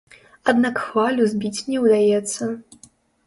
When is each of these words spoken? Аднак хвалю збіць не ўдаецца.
Аднак 0.51 0.79
хвалю 0.85 1.27
збіць 1.33 1.65
не 1.67 1.77
ўдаецца. 1.83 2.43